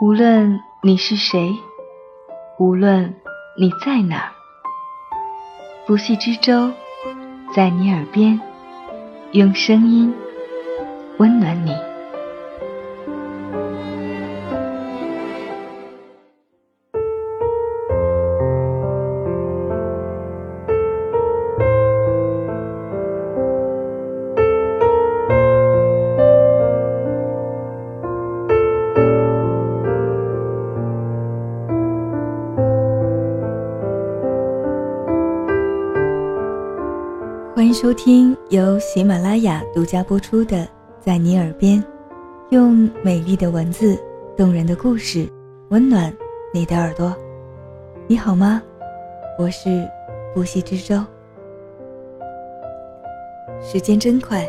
[0.00, 1.52] 无论你是谁，
[2.56, 3.16] 无论
[3.58, 4.30] 你在哪儿，
[5.88, 6.70] 不系之舟
[7.52, 8.40] 在你耳边，
[9.32, 10.14] 用声音
[11.16, 11.87] 温暖你。
[37.80, 40.56] 收听由喜马拉雅独家播出的
[41.00, 41.80] 《在你耳边》，
[42.50, 43.96] 用美丽的文字、
[44.36, 45.28] 动人的故事
[45.70, 46.12] 温暖
[46.52, 47.14] 你的耳朵。
[48.08, 48.60] 你好吗？
[49.38, 49.88] 我是
[50.34, 51.00] 不息之舟。
[53.62, 54.44] 时间真快，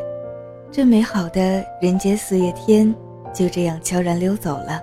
[0.71, 2.91] 这美好的人间四月天
[3.31, 4.81] 就这样悄然溜走了。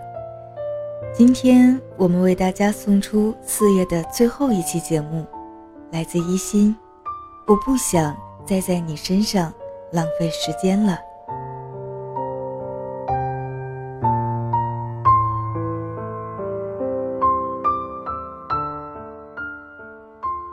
[1.13, 5.27] 今天我们为大家送出四月的最后一期节目，
[5.91, 6.77] 来自一心。
[7.49, 8.17] 我不想
[8.47, 9.53] 再在你身上
[9.91, 10.99] 浪费时间了。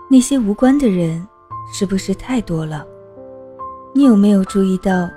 [0.10, 1.28] 那些无关的人，
[1.72, 2.86] 是不是太多了？
[3.96, 5.10] 你有没有注意到，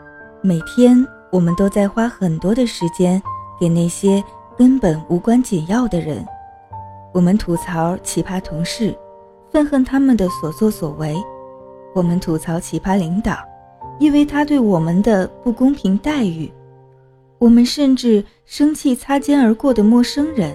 [0.43, 0.97] 每天
[1.31, 3.23] 我们都在花很多的时间
[3.61, 4.23] 给那些
[4.57, 6.25] 根本无关紧要的人？
[7.13, 8.97] 我们吐槽奇葩同事，
[9.51, 11.15] 愤恨他们的所作所为。
[11.97, 13.39] 我们吐槽奇葩领导，
[13.98, 16.47] 因为他对我们的不公平待遇；
[17.39, 20.55] 我们甚至生气擦肩而过的陌生人，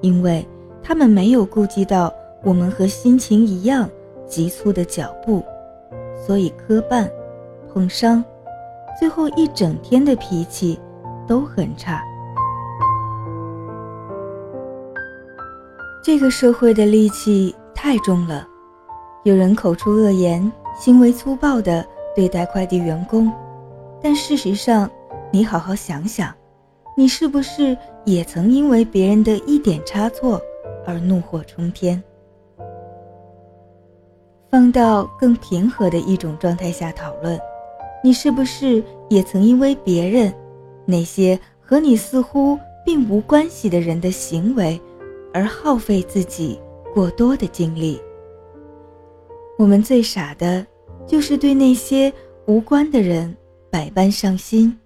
[0.00, 0.48] 因为
[0.82, 2.10] 他们没有顾及到
[2.42, 3.86] 我们和心情一样
[4.26, 5.44] 急促的脚步，
[6.26, 7.06] 所以磕绊、
[7.70, 8.24] 碰伤，
[8.98, 10.80] 最后一整天的脾气
[11.28, 12.02] 都很差。
[16.02, 18.48] 这个社会的戾气太重了，
[19.24, 20.50] 有人口出恶言。
[20.78, 21.84] 行为粗暴地
[22.14, 23.32] 对待快递员工，
[24.02, 24.90] 但事实上，
[25.30, 26.34] 你好好想想，
[26.96, 30.40] 你是不是也曾因为别人的一点差错
[30.86, 32.02] 而怒火冲天？
[34.50, 37.38] 放到更平和的一种状态下讨论，
[38.02, 40.32] 你是不是也曾因为别人
[40.84, 44.78] 那些和你似乎并无关系的人的行为，
[45.32, 46.60] 而耗费自己
[46.92, 47.98] 过多的精力？
[49.58, 50.66] 我们最傻的，
[51.06, 52.12] 就是对那些
[52.46, 53.36] 无关的人
[53.70, 54.76] 百般上心，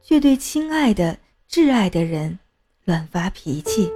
[0.00, 1.14] 却对亲爱的、
[1.50, 2.38] 挚爱的人
[2.84, 3.90] 乱发脾气。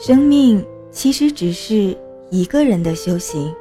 [0.00, 1.94] 生命其实只是
[2.30, 3.54] 一个人的修行。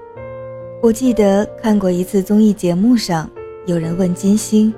[0.81, 3.29] 我记得看过一次综艺节目上，
[3.65, 4.73] 有人问金星：“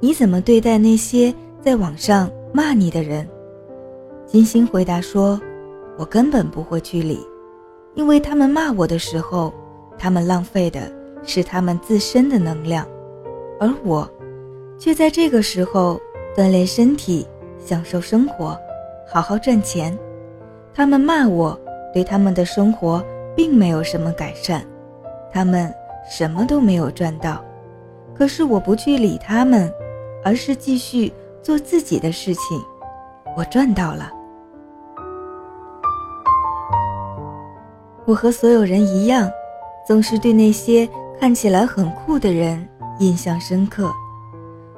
[0.00, 1.32] 你怎么对待那些
[1.62, 3.28] 在网上骂你的人？”
[4.26, 5.40] 金星回答说。
[5.98, 7.18] 我根本不会去理，
[7.94, 9.52] 因为他们骂我的时候，
[9.98, 10.90] 他们浪费的
[11.24, 12.86] 是他们自身的能量，
[13.58, 14.08] 而我，
[14.78, 16.00] 却在这个时候
[16.36, 17.26] 锻炼身体，
[17.58, 18.56] 享受生活，
[19.08, 19.98] 好好赚钱。
[20.72, 21.58] 他们骂我，
[21.92, 23.04] 对他们的生活
[23.34, 24.64] 并没有什么改善，
[25.32, 25.74] 他们
[26.08, 27.44] 什么都没有赚到。
[28.14, 29.68] 可是我不去理他们，
[30.24, 32.62] 而是继续做自己的事情，
[33.36, 34.12] 我赚到了。
[38.08, 39.30] 我和所有人一样，
[39.86, 40.88] 总是对那些
[41.20, 42.66] 看起来很酷的人
[43.00, 43.92] 印象深刻。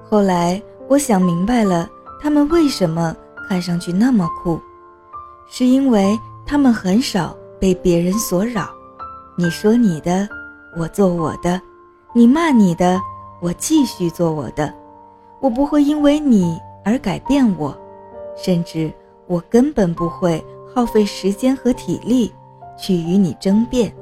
[0.03, 1.89] 后来我想明白了，
[2.21, 3.15] 他们为什么
[3.49, 4.61] 看上去那么酷，
[5.49, 8.69] 是因为他们很少被别人所扰。
[9.37, 10.29] 你说你的，
[10.77, 11.57] 我做我的；
[12.13, 13.01] 你骂你的，
[13.41, 14.75] 我继续做我的。
[15.39, 17.73] 我不会因为你而改变我，
[18.37, 18.93] 甚至
[19.29, 22.33] 我根本不会耗费时间和体力。
[22.81, 23.93] 去与你争辩。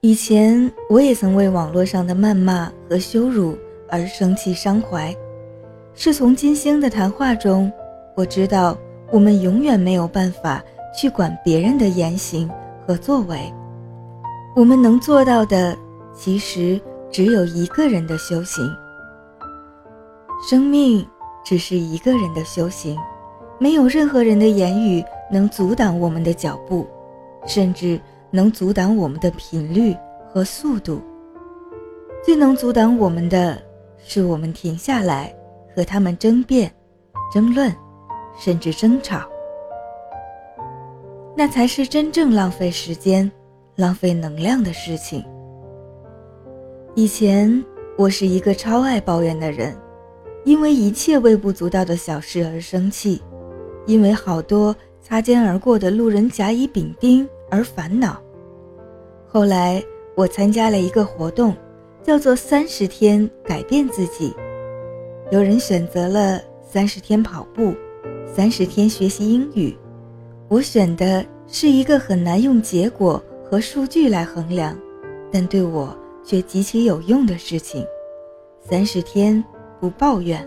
[0.00, 3.56] 以前我也曾为网络上的谩骂和羞辱
[3.90, 5.14] 而生气伤怀，
[5.92, 7.70] 是从金星的谈话中，
[8.16, 8.76] 我知道
[9.10, 10.62] 我们永远没有办法
[10.96, 12.48] 去管别人的言行
[12.86, 13.52] 和作为，
[14.54, 15.76] 我们能做到的
[16.14, 18.64] 其实只有一个人的修行。
[20.48, 21.04] 生命
[21.44, 22.96] 只是一个人的修行。
[23.58, 26.86] 没有任何人的言语能阻挡我们的脚步，
[27.46, 28.00] 甚至
[28.30, 29.96] 能阻挡我们的频率
[30.32, 31.00] 和速度。
[32.24, 33.60] 最能阻挡我们的，
[34.04, 35.34] 是我们停下来
[35.74, 36.70] 和他们争辩、
[37.32, 37.74] 争论，
[38.38, 39.28] 甚至争吵。
[41.36, 43.30] 那才是真正浪费时间、
[43.76, 45.24] 浪费能量的事情。
[46.94, 47.64] 以前
[47.96, 49.76] 我是一个超爱抱怨的人，
[50.44, 53.22] 因为一切微不足道的小事而生气，
[53.88, 58.22] 因为好多擦肩而过的路人甲乙丙丁而烦恼。
[59.26, 59.82] 后来
[60.14, 61.56] 我参加了一个活动，
[62.02, 64.34] 叫做“三十天改变自己”。
[65.32, 67.74] 有人选择了三十天跑步，
[68.26, 69.74] 三十天学习英语。
[70.48, 74.78] 我选的是一个很难用结果和数据来衡量，
[75.32, 77.86] 但对我却极其有用的事情。
[78.60, 79.42] 三十天
[79.80, 80.46] 不抱怨。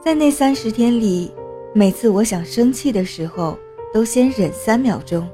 [0.00, 1.32] 在那三十天里，
[1.74, 3.58] 每次我想生气的时候，
[3.92, 5.28] 都先忍三秒钟，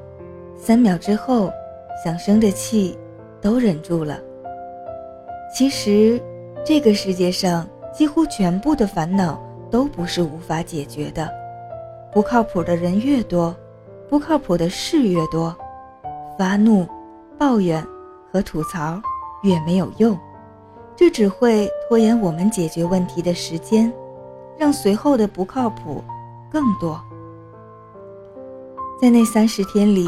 [0.56, 1.50] 三秒之后。
[2.02, 2.98] 想生的气，
[3.40, 4.20] 都忍住了。
[5.54, 6.20] 其实，
[6.66, 9.40] 这个世界上几乎全部的烦恼
[9.70, 11.32] 都不是无法解决的。
[12.12, 13.54] 不靠谱的人越多，
[14.08, 15.56] 不靠谱的事越多，
[16.36, 16.86] 发怒、
[17.38, 17.82] 抱怨
[18.30, 19.00] 和吐槽
[19.44, 20.18] 越没有用，
[20.96, 23.90] 这只会拖延我们解决问题的时间，
[24.58, 26.02] 让随后的不靠谱
[26.54, 27.02] 更多。
[29.02, 30.06] 在那三十天里。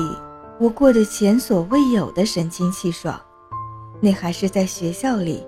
[0.59, 3.21] 我过得前所未有的神清气爽，
[4.01, 5.47] 那还是在学校里。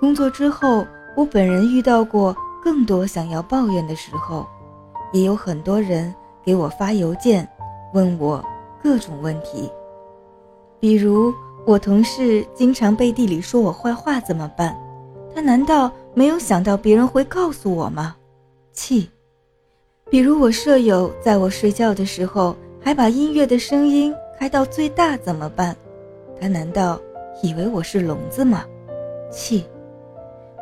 [0.00, 0.84] 工作之后，
[1.16, 4.44] 我本人遇到过更多想要抱怨的时候，
[5.12, 6.12] 也有很多人
[6.44, 7.48] 给我发邮件，
[7.94, 8.44] 问我
[8.82, 9.70] 各种问题。
[10.80, 11.32] 比如，
[11.64, 14.76] 我同事经常背地里说我坏话怎么办？
[15.32, 18.16] 他难道没有想到别人会告诉我吗？
[18.72, 19.08] 气。
[20.10, 22.56] 比如我舍友在我睡觉的时候。
[22.86, 25.74] 还把音乐的声音开到最大怎么办？
[26.40, 27.00] 他难道
[27.42, 28.64] 以为我是聋子吗？
[29.28, 29.66] 气。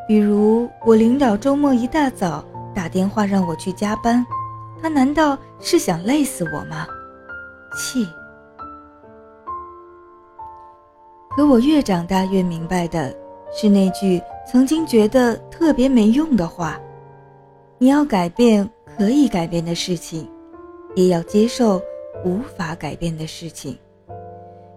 [0.09, 2.43] 比如我领导周末一大早
[2.75, 4.25] 打电话让我去加班，
[4.81, 6.87] 他难道是想累死我吗？
[7.77, 8.09] 气。
[11.37, 13.15] 可我越长大越明白的
[13.53, 14.19] 是那句
[14.51, 16.81] 曾经觉得特别没用的话：
[17.77, 20.29] 你要改变可以改变的事情，
[20.95, 21.83] 也要接受。
[22.25, 23.77] 无法改变的事情，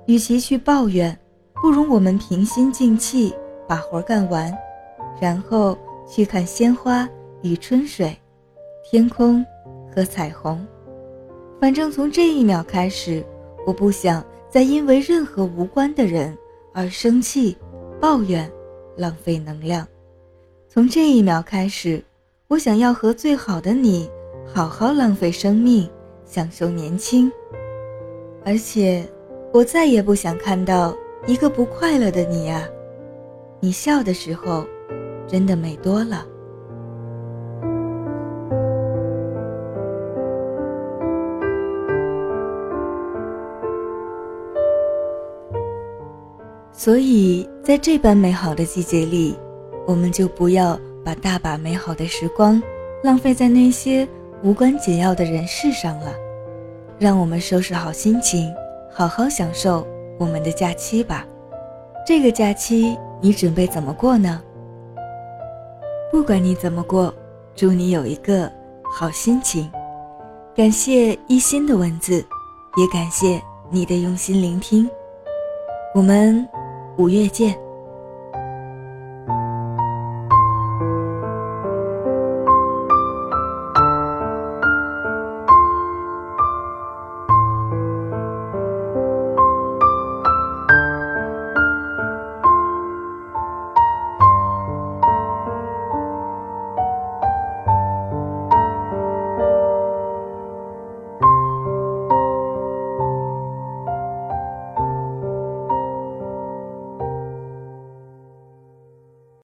[0.06, 1.18] 与其去抱怨，
[1.62, 3.34] 不如我们平心静气
[3.66, 4.54] 把活干完，
[5.22, 7.08] 然后去看鲜花
[7.44, 8.14] 与春水、
[8.84, 9.46] 天空
[9.96, 10.68] 和彩虹。
[11.62, 13.24] 反正从这一秒开始，
[13.66, 16.38] 我不想再因为任何无关的人
[16.74, 17.56] 而生气、
[18.02, 18.52] 抱怨、
[18.98, 19.88] 浪费能量。
[20.68, 22.04] 从这一秒开始，
[22.50, 24.10] 我想要和最好的你
[24.46, 25.90] 好好浪费生命。
[26.24, 27.32] 享受年轻，
[28.44, 29.08] 而且
[29.54, 30.94] 我再也不想看到
[31.26, 32.68] 一个不快乐的你呀！
[33.62, 34.66] 你笑的时候，
[35.26, 36.26] 真的美多了。
[46.74, 49.34] 所以在这般美好的季节里，
[49.88, 50.78] 我们就不要
[51.08, 52.62] 把大把美好的时光
[53.02, 54.06] 浪费在那些。
[54.44, 56.14] 无关紧要的人事上了，
[57.00, 58.54] 让我们收拾好心情，
[58.94, 59.88] 好好享受
[60.20, 61.26] 我们的假期吧。
[62.06, 64.40] 这个假期你准备怎么过呢？
[66.12, 67.12] 不管你怎么过，
[67.56, 68.52] 祝你有一个
[68.94, 69.68] 好心情。
[70.56, 72.24] 感谢一心的文字，
[72.78, 74.88] 也感谢你的用心聆听。
[75.96, 76.48] 我们
[76.98, 77.67] 五月见。